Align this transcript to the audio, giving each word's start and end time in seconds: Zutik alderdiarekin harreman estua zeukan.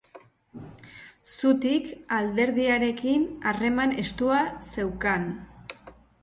Zutik 1.33 1.91
alderdiarekin 2.19 3.27
harreman 3.53 3.95
estua 4.05 4.41
zeukan. 4.71 5.29